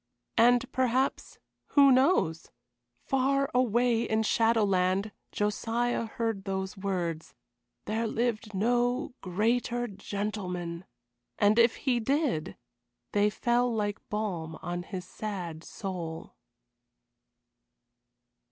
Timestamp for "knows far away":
1.91-4.01